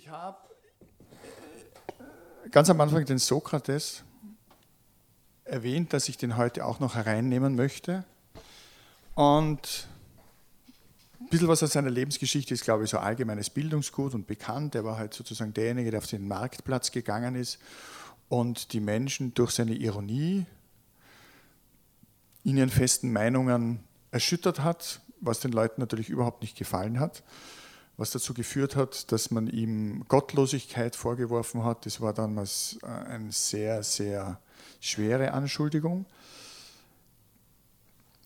[0.00, 0.38] Ich habe
[2.52, 4.04] ganz am Anfang den Sokrates
[5.42, 8.04] erwähnt, dass ich den heute auch noch hereinnehmen möchte.
[9.16, 9.88] Und
[11.18, 14.76] ein bisschen was aus seiner Lebensgeschichte ist, glaube ich, so allgemeines Bildungsgut und bekannt.
[14.76, 17.58] Er war halt sozusagen derjenige, der auf den Marktplatz gegangen ist
[18.28, 20.46] und die Menschen durch seine Ironie
[22.44, 23.80] in ihren festen Meinungen
[24.12, 27.24] erschüttert hat, was den Leuten natürlich überhaupt nicht gefallen hat,
[27.98, 31.84] was dazu geführt hat, dass man ihm Gottlosigkeit vorgeworfen hat.
[31.84, 34.40] Das war damals äh, eine sehr, sehr
[34.80, 36.06] schwere Anschuldigung.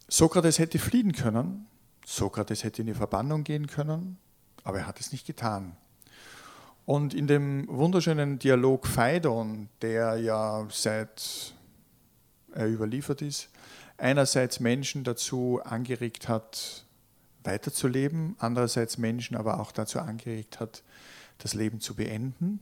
[0.08, 1.66] Sokrates hätte fliehen können,
[2.04, 4.18] Sokrates hätte in die Verbannung gehen können,
[4.62, 5.74] aber er hat es nicht getan.
[6.84, 11.54] Und in dem wunderschönen Dialog Phaidon, der ja seit
[12.52, 13.48] er überliefert ist,
[13.96, 16.84] einerseits Menschen dazu angeregt hat,
[17.44, 20.82] weiterzuleben, andererseits Menschen aber auch dazu angeregt hat,
[21.38, 22.60] das Leben zu beenden.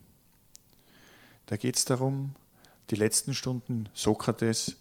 [1.47, 2.35] Da geht es darum,
[2.91, 4.77] die letzten Stunden Sokrates,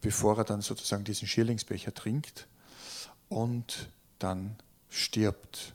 [0.00, 2.46] bevor er dann sozusagen diesen Schierlingsbecher trinkt
[3.28, 4.56] und dann
[4.88, 5.74] stirbt.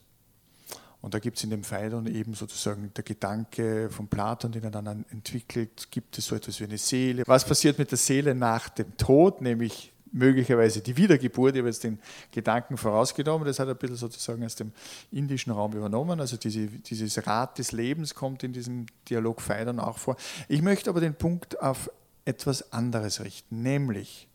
[1.00, 4.70] Und da gibt es in dem Phaidon eben sozusagen der Gedanke von Platon, den er
[4.70, 7.22] dann entwickelt, gibt es so etwas wie eine Seele.
[7.26, 11.54] Was passiert mit der Seele nach dem Tod, nämlich möglicherweise die Wiedergeburt.
[11.54, 11.98] Ich habe jetzt den
[12.32, 14.72] Gedanken vorausgenommen, das hat er ein bisschen sozusagen aus dem
[15.10, 16.20] indischen Raum übernommen.
[16.20, 20.16] Also diese, dieses Rad des Lebens kommt in diesem Dialog Phaidon auch vor.
[20.48, 21.90] Ich möchte aber den Punkt auf
[22.24, 24.28] etwas anderes richten, nämlich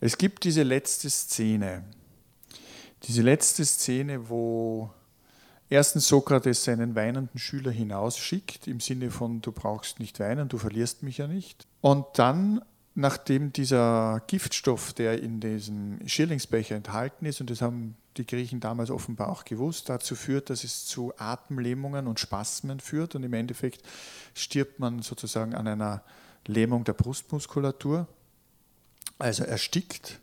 [0.00, 1.84] es gibt diese letzte Szene,
[3.04, 4.90] diese letzte Szene, wo
[5.68, 11.02] erstens Sokrates seinen weinenden Schüler hinausschickt, im Sinne von, du brauchst nicht weinen, du verlierst
[11.02, 11.66] mich ja nicht.
[11.80, 12.62] Und dann,
[12.98, 18.90] nachdem dieser Giftstoff, der in diesem Schirlingsbecher enthalten ist, und das haben die Griechen damals
[18.90, 23.86] offenbar auch gewusst, dazu führt, dass es zu Atemlähmungen und Spasmen führt und im Endeffekt
[24.34, 26.02] stirbt man sozusagen an einer
[26.44, 28.08] Lähmung der Brustmuskulatur,
[29.16, 30.18] also erstickt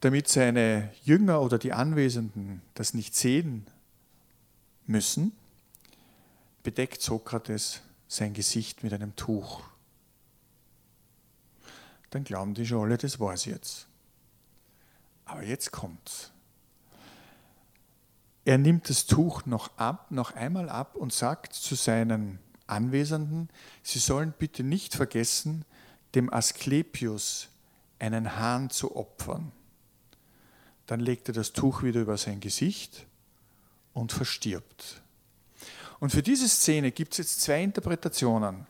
[0.00, 3.66] damit seine Jünger oder die Anwesenden das nicht sehen
[4.86, 5.32] müssen,
[6.62, 9.69] bedeckt Sokrates sein Gesicht mit einem Tuch.
[12.10, 13.86] Dann glauben die schon alle, das war es jetzt.
[15.24, 16.32] Aber jetzt kommt's.
[18.44, 23.48] Er nimmt das Tuch noch ab, noch einmal ab und sagt zu seinen Anwesenden,
[23.82, 25.64] sie sollen bitte nicht vergessen,
[26.14, 27.48] dem Asklepios
[27.98, 29.52] einen Hahn zu opfern.
[30.86, 33.06] Dann legt er das Tuch wieder über sein Gesicht
[33.92, 35.02] und verstirbt.
[36.00, 38.66] Und für diese Szene gibt es jetzt zwei Interpretationen.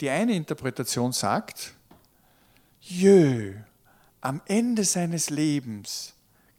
[0.00, 1.74] Die eine Interpretation sagt,
[2.80, 3.54] jö,
[4.20, 6.14] am Ende seines Lebens,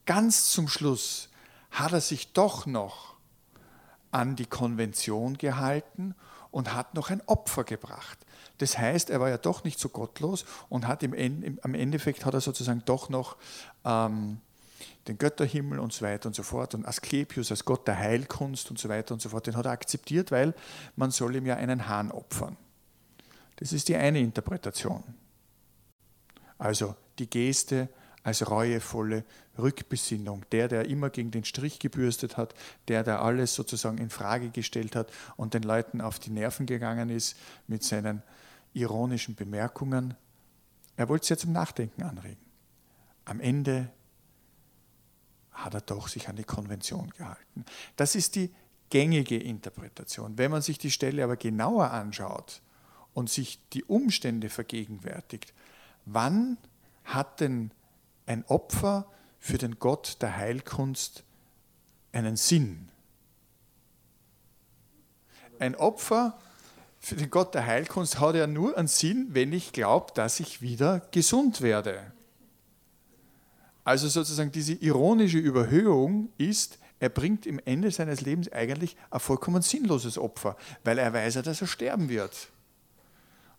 [0.05, 1.29] ganz zum Schluss,
[1.71, 3.15] hat er sich doch noch
[4.11, 6.15] an die Konvention gehalten
[6.51, 8.19] und hat noch ein Opfer gebracht.
[8.57, 12.25] Das heißt, er war ja doch nicht so gottlos und hat im, im, am Endeffekt
[12.25, 13.37] hat er sozusagen doch noch
[13.85, 14.39] ähm,
[15.07, 18.77] den Götterhimmel und so weiter und so fort und Asklepios als Gott der Heilkunst und
[18.77, 20.53] so weiter und so fort, den hat er akzeptiert, weil
[20.95, 22.57] man soll ihm ja einen Hahn opfern.
[23.55, 25.03] Das ist die eine Interpretation.
[26.61, 27.89] Also die Geste
[28.21, 29.25] als reuevolle
[29.57, 30.45] Rückbesinnung.
[30.51, 32.53] Der, der immer gegen den Strich gebürstet hat,
[32.87, 37.09] der, der alles sozusagen in Frage gestellt hat und den Leuten auf die Nerven gegangen
[37.09, 37.35] ist
[37.65, 38.21] mit seinen
[38.73, 40.13] ironischen Bemerkungen.
[40.97, 42.45] Er wollte sie ja zum Nachdenken anregen.
[43.25, 43.89] Am Ende
[45.49, 47.65] hat er doch sich an die Konvention gehalten.
[47.95, 48.53] Das ist die
[48.91, 50.37] gängige Interpretation.
[50.37, 52.61] Wenn man sich die Stelle aber genauer anschaut
[53.15, 55.55] und sich die Umstände vergegenwärtigt,
[56.05, 56.57] wann
[57.03, 57.71] hat denn
[58.25, 59.05] ein Opfer
[59.39, 61.23] für den Gott der Heilkunst
[62.11, 62.89] einen Sinn?
[65.59, 66.39] Ein Opfer
[66.99, 70.61] für den Gott der Heilkunst hat ja nur einen Sinn, wenn ich glaube, dass ich
[70.61, 72.13] wieder gesund werde.
[73.83, 79.63] Also sozusagen diese ironische Überhöhung ist, er bringt im Ende seines Lebens eigentlich ein vollkommen
[79.63, 82.49] sinnloses Opfer, weil er weiß ja, dass er sterben wird.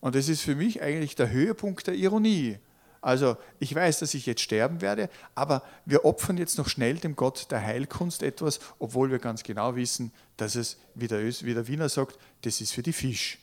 [0.03, 2.59] Und das ist für mich eigentlich der Höhepunkt der Ironie.
[3.01, 7.15] Also ich weiß, dass ich jetzt sterben werde, aber wir opfern jetzt noch schnell dem
[7.15, 11.55] Gott der Heilkunst etwas, obwohl wir ganz genau wissen, dass es, wie der, Ös, wie
[11.55, 13.39] der Wiener sagt, das ist für die Fisch.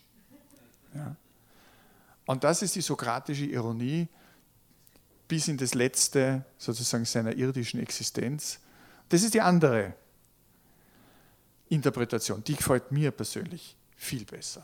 [0.94, 1.16] Ja.
[2.26, 4.10] Und das ist die sokratische Ironie,
[5.30, 8.60] bis in das Letzte sozusagen seiner irdischen Existenz.
[9.08, 9.94] Das ist die andere
[11.70, 12.44] Interpretation.
[12.44, 14.64] Die gefällt mir persönlich viel besser.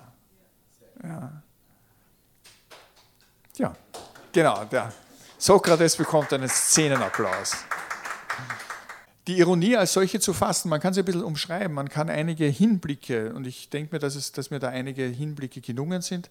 [1.01, 1.41] Ja,
[3.57, 3.73] ja
[4.31, 4.65] genau.
[4.65, 4.91] Der
[5.37, 7.55] Sokrates bekommt einen Szenenapplaus.
[9.27, 12.45] die Ironie als solche zu fassen, man kann sie ein bisschen umschreiben, man kann einige
[12.45, 16.29] Hinblicke, und ich denke mir, dass, es, dass mir da einige Hinblicke gelungen sind,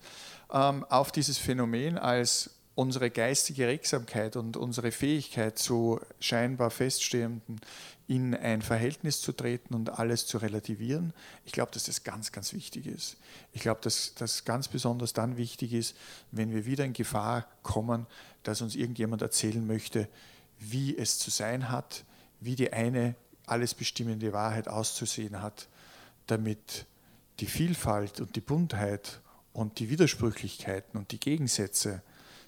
[0.52, 7.60] ähm, auf dieses Phänomen als unsere geistige Regsamkeit und unsere Fähigkeit zu scheinbar Feststehenden
[8.08, 11.12] in ein Verhältnis zu treten und alles zu relativieren.
[11.44, 13.16] Ich glaube, dass das ganz, ganz wichtig ist.
[13.52, 15.96] Ich glaube, dass das ganz besonders dann wichtig ist,
[16.32, 18.06] wenn wir wieder in Gefahr kommen,
[18.42, 20.08] dass uns irgendjemand erzählen möchte,
[20.58, 22.04] wie es zu sein hat,
[22.40, 23.14] wie die eine
[23.46, 25.68] alles bestimmende Wahrheit auszusehen hat,
[26.26, 26.86] damit
[27.40, 29.20] die Vielfalt und die Buntheit
[29.52, 32.02] und die Widersprüchlichkeiten und die Gegensätze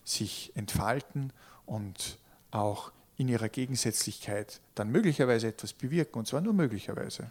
[0.06, 1.32] sich entfalten
[1.66, 2.18] und
[2.50, 7.30] auch in ihrer Gegensätzlichkeit dann möglicherweise etwas bewirken, und zwar nur möglicherweise.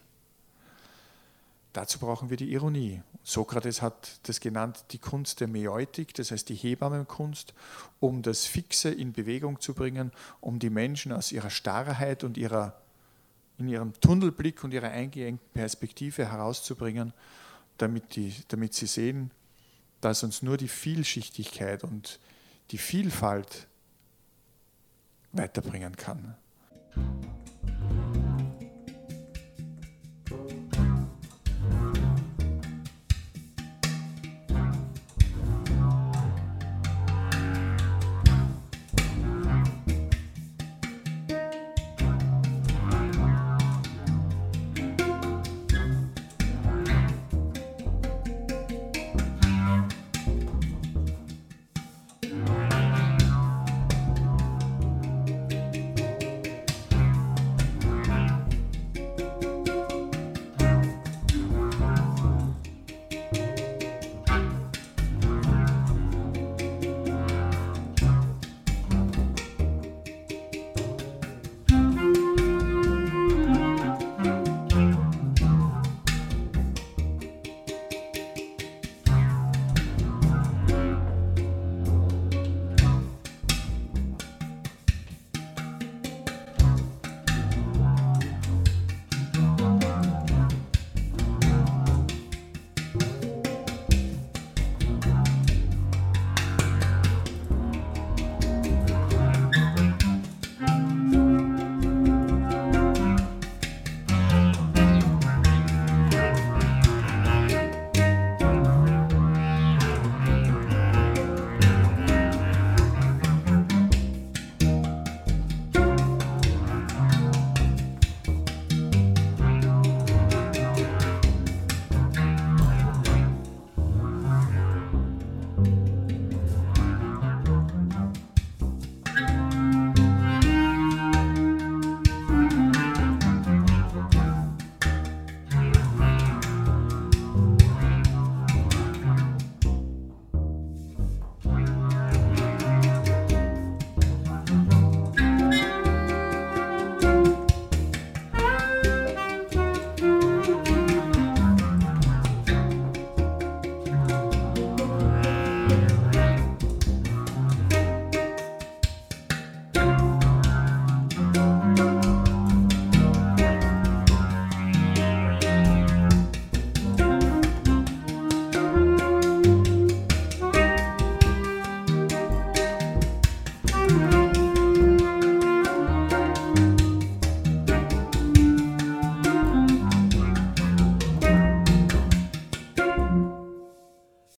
[1.73, 3.01] Dazu brauchen wir die Ironie.
[3.23, 7.53] Sokrates hat das genannt, die Kunst der Mäeutik, das heißt die Hebammenkunst,
[7.99, 10.11] um das Fixe in Bewegung zu bringen,
[10.41, 12.81] um die Menschen aus ihrer Starrheit und ihrer,
[13.57, 17.13] in ihrem Tunnelblick und ihrer eingeengten Perspektive herauszubringen,
[17.77, 19.31] damit, die, damit sie sehen,
[20.01, 22.19] dass uns nur die Vielschichtigkeit und
[22.71, 23.67] die Vielfalt
[25.31, 26.35] weiterbringen kann.